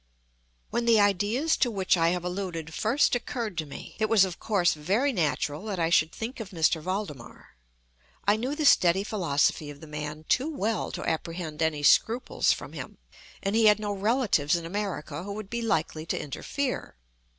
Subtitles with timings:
[0.71, 4.39] When the ideas to which I have alluded first occurred to me, it was of
[4.39, 6.63] course very natural that I should think of M.
[6.81, 7.49] Valdemar.
[8.27, 12.73] I knew the steady philosophy of the man too well to apprehend any scruples from
[12.73, 12.97] him;
[13.43, 16.95] and he had no relatives in America who would be likely to interfere.